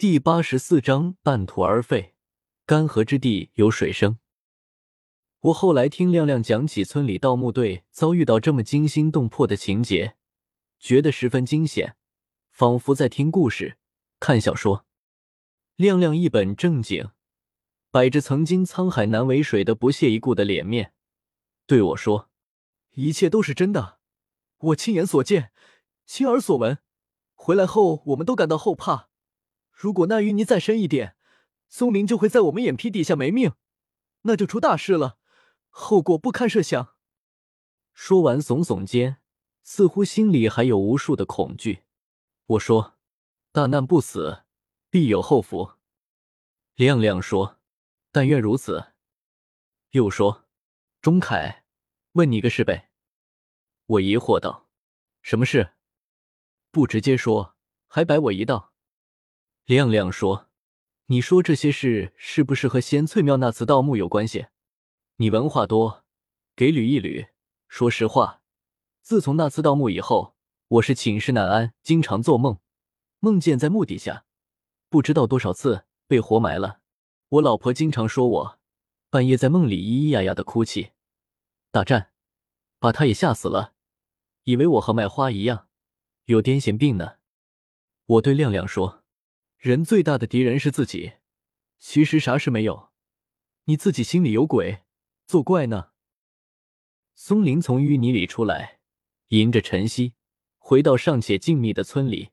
[0.00, 2.14] 第八十四章半途而废，
[2.64, 4.18] 干涸之地有水声。
[5.40, 10.16] 我后来听亮亮讲起村里盗墓队遭遇到这么惊心动魄的情节，
[10.78, 11.96] 觉得十分惊险，
[12.50, 13.76] 仿佛在听故事、
[14.18, 14.86] 看小说。
[15.76, 17.10] 亮亮一本正经，
[17.90, 20.94] 摆着曾经沧海难为水的不屑一顾的脸面，
[21.66, 22.30] 对我说
[22.96, 23.98] ：“一切都是真的，
[24.60, 25.52] 我亲眼所见，
[26.06, 26.78] 亲耳所闻。
[27.34, 29.08] 回来后，我们都感到后怕。”
[29.80, 31.16] 如果那淤泥再深一点，
[31.66, 33.54] 松林就会在我们眼皮底下没命，
[34.24, 35.16] 那就出大事了，
[35.70, 36.94] 后果不堪设想。
[37.94, 39.22] 说完，耸耸肩，
[39.62, 41.84] 似乎心里还有无数的恐惧。
[42.44, 42.98] 我说
[43.52, 44.42] ：“大难不死，
[44.90, 45.72] 必有后福。”
[46.76, 47.58] 亮亮说
[48.12, 48.92] ：“但愿如此。”
[49.92, 50.44] 又说
[51.00, 51.64] ：“钟凯，
[52.12, 52.90] 问你个事呗。”
[53.96, 54.68] 我疑惑道
[55.22, 55.72] ：“什么事？
[56.70, 57.56] 不直接说，
[57.86, 58.66] 还摆我一道。”
[59.66, 60.48] 亮亮说
[61.06, 64.46] ：“你说这些事是不是和仙翠庙那次盗墓有关系？
[65.16, 66.04] 你文化多，
[66.56, 67.28] 给捋一捋。
[67.68, 68.42] 说实话，
[69.00, 70.34] 自从那次盗墓以后，
[70.66, 72.58] 我是寝食难安，经常做梦，
[73.20, 74.24] 梦见在墓底下，
[74.88, 76.80] 不知道多少次被活埋了。
[77.28, 78.58] 我老婆经常说我
[79.08, 80.90] 半夜在梦里咿咿呀呀的哭泣。
[81.70, 82.10] 大战，
[82.80, 83.74] 把她也吓死了，
[84.42, 85.68] 以为我和卖花一样
[86.24, 87.18] 有癫痫病呢。”
[88.06, 88.99] 我对亮亮说。
[89.60, 91.12] 人最大的敌人是自己，
[91.78, 92.88] 其实啥事没有，
[93.64, 94.84] 你自己心里有鬼，
[95.26, 95.90] 作怪呢。
[97.14, 98.80] 松林从淤泥里出来，
[99.28, 100.14] 迎着晨曦，
[100.56, 102.30] 回到尚且静谧的村里。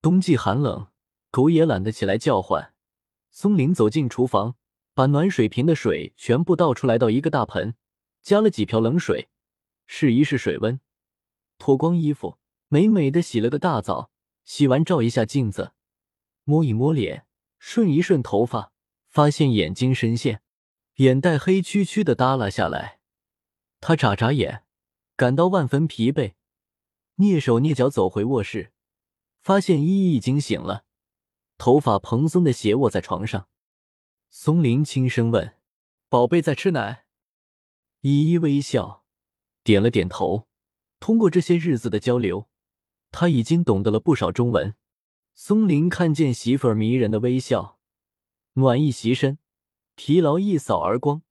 [0.00, 0.86] 冬季寒冷，
[1.32, 2.72] 狗也懒得起来叫唤。
[3.32, 4.54] 松林走进厨房，
[4.94, 7.74] 把暖水瓶的水全部倒出来到一个大盆，
[8.22, 9.28] 加了几瓢冷水，
[9.88, 10.78] 试一试水温，
[11.58, 14.12] 脱光衣服，美美的洗了个大澡。
[14.44, 15.72] 洗完照一下镜子。
[16.50, 17.26] 摸一摸脸，
[17.60, 18.72] 顺一顺头发，
[19.08, 20.42] 发现眼睛深陷，
[20.96, 22.98] 眼袋黑黢黢的耷拉下来。
[23.78, 24.64] 他眨眨眼，
[25.14, 26.32] 感到万分疲惫，
[27.18, 28.72] 蹑手蹑脚走回卧室，
[29.40, 30.82] 发现依依已经醒了，
[31.56, 33.46] 头发蓬松的斜卧在床上。
[34.28, 35.54] 松林轻声问
[36.10, 37.04] ：“宝贝在吃奶？”
[38.02, 39.04] 依依微笑，
[39.62, 40.48] 点了点头。
[40.98, 42.48] 通过这些日子的交流，
[43.12, 44.74] 他已经懂得了不少中文。
[45.42, 47.78] 松林看见媳妇儿迷人的微笑，
[48.52, 49.38] 暖意袭身，
[49.94, 51.22] 疲劳一扫而光，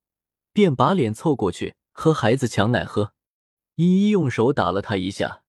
[0.51, 3.13] 便把脸凑过去和孩子抢奶喝。
[3.75, 5.43] 依依用手打了他一下，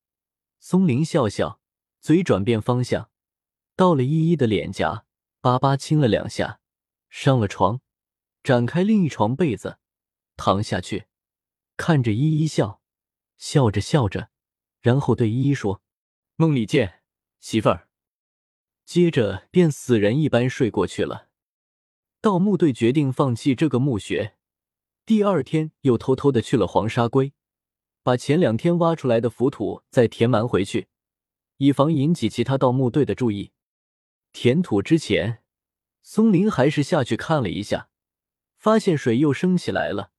[0.59, 1.59] 松林笑笑，
[2.03, 3.09] 嘴转变方向，
[3.76, 5.06] 到了依依的脸颊，
[5.41, 6.60] 巴巴亲了两下，
[7.09, 7.81] 上了床，
[8.42, 9.78] 展开另一床被子，
[10.37, 11.06] 躺下去，
[11.78, 12.82] 看着依依笑，
[13.38, 14.28] 笑着笑着，
[14.82, 15.81] 然后对依依说
[16.37, 17.00] ：“梦里见，
[17.41, 17.87] 媳妇儿。”
[18.90, 21.28] 接着便死人一般睡过去了。
[22.20, 24.34] 盗墓队决定放弃这个墓穴，
[25.06, 27.32] 第二天又偷偷的去了黄沙龟，
[28.02, 30.88] 把前两天挖出来的浮土再填埋回去，
[31.58, 33.52] 以防引起其他盗墓队的注意。
[34.32, 35.44] 填土之前，
[36.02, 37.90] 松林还是下去看了一下，
[38.56, 40.10] 发现水又升起来了，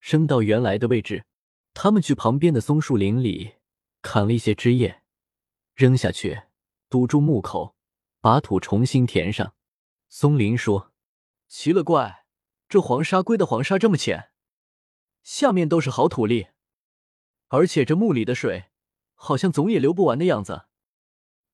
[0.00, 1.26] 升到原来的位置。
[1.74, 3.52] 他们去旁边的松树林里
[4.02, 5.04] 砍了一些枝叶，
[5.76, 6.42] 扔下去
[6.90, 7.75] 堵住墓口。
[8.26, 9.54] 把土重新填上。
[10.08, 10.92] 松林说
[11.46, 12.26] ：“奇了怪，
[12.68, 14.32] 这黄沙龟的黄沙这么浅，
[15.22, 16.48] 下面都是好土粒，
[17.46, 18.64] 而且这墓里的水
[19.14, 20.64] 好像总也流不完的样子。”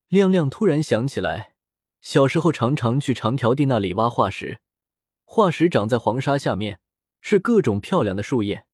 [0.09, 1.53] 亮亮突然想起来，
[2.01, 4.59] 小时候常常去长条地那里挖化石，
[5.25, 6.79] 化石长在黄沙下面，
[7.21, 8.65] 是各种漂亮的树叶。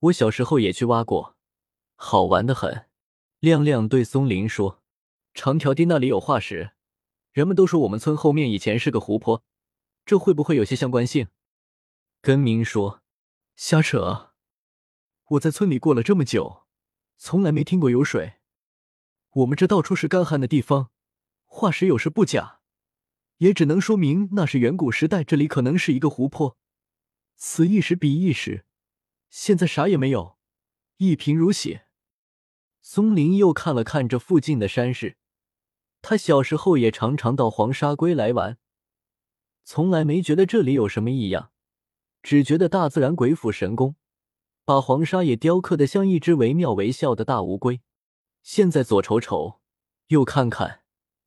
[0.00, 1.38] 我小时候也去挖过，
[1.94, 2.84] 好玩的很。
[3.40, 4.82] 亮亮对松林说
[5.32, 6.72] ：“长条地那里有化石。”
[7.38, 9.44] 人们都说我们村后面以前是个湖泊，
[10.04, 11.28] 这会不会有些相关性？
[12.20, 13.00] 根明说
[13.54, 14.32] ：“瞎扯！
[15.28, 16.66] 我在村里过了这么久，
[17.16, 18.40] 从来没听过有水。
[19.30, 20.90] 我们这到处是干旱的地方，
[21.44, 22.58] 化石有时不假，
[23.36, 26.58] 也只能说明那是远古时代，这里可能是一个湖泊。
[27.36, 28.66] 此一时彼一时，
[29.30, 30.38] 现在啥也没有，
[30.96, 31.82] 一贫如洗。”
[32.82, 35.17] 松林又看了看这附近的山势。
[36.00, 38.56] 他小时候也常常到黄沙龟来玩，
[39.64, 41.50] 从来没觉得这里有什么异样，
[42.22, 43.96] 只觉得大自然鬼斧神工，
[44.64, 47.80] 把黄沙也雕刻的像一只惟妙惟肖的大乌龟。
[48.42, 49.60] 现在左瞅瞅，
[50.06, 50.82] 右看看，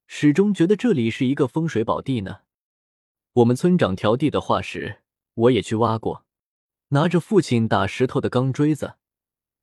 [0.06, 2.40] 始终觉得这里是一个风水宝地呢。
[3.34, 5.02] 我们村长条地的化石，
[5.34, 6.24] 我也去挖过，
[6.88, 8.94] 拿着父亲打石头的钢锥子，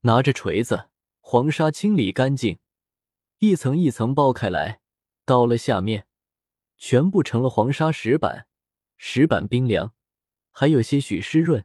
[0.01, 0.89] 拿着锤子，
[1.19, 2.59] 黄沙清理干净，
[3.39, 4.79] 一层一层剥开来。
[5.29, 6.07] 到了下面，
[6.75, 8.47] 全部成了黄沙石板，
[8.97, 9.93] 石板冰凉，
[10.49, 11.63] 还有些许湿润，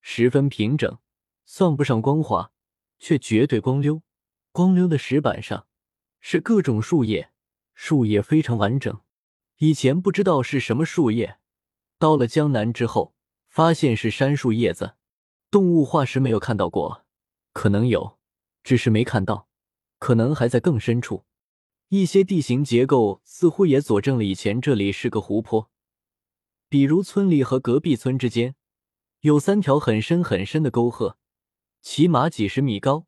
[0.00, 0.98] 十分平整，
[1.44, 2.52] 算不上光滑，
[2.98, 4.02] 却绝对光溜。
[4.50, 5.66] 光溜的石板上
[6.20, 7.30] 是各种树叶，
[7.74, 9.02] 树叶非常完整。
[9.58, 11.38] 以前不知道是什么树叶，
[11.98, 13.14] 到了江南之后，
[13.46, 14.94] 发现是杉树叶子。
[15.50, 17.04] 动物化石没有看到过，
[17.52, 18.18] 可能有，
[18.64, 19.48] 只是没看到，
[19.98, 21.26] 可能还在更深处。
[21.92, 25.70] 一些地形结构似乎也佐证了以前这里是个湖泊，
[26.70, 28.54] 比如村里和隔壁村之间
[29.20, 31.18] 有三条很深很深的沟壑，
[31.82, 33.06] 起码几十米高，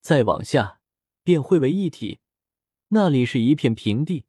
[0.00, 0.78] 再往下
[1.24, 2.20] 便汇为一体。
[2.90, 4.24] 那里是一片平地，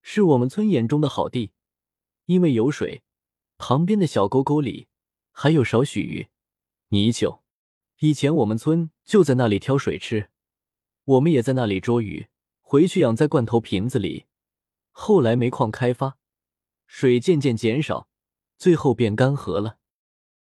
[0.00, 1.50] 是我们村眼中的好地，
[2.26, 3.02] 因为有水，
[3.56, 4.86] 旁边的小沟沟里
[5.32, 6.28] 还有少许鱼、
[6.90, 7.42] 泥鳅。
[7.98, 10.30] 以前我们村就在那里挑水吃，
[11.02, 12.28] 我们也在那里捉鱼。
[12.70, 14.26] 回去养在罐头瓶子里。
[14.90, 16.18] 后来煤矿开发，
[16.86, 18.08] 水渐渐减少，
[18.58, 19.78] 最后变干涸了。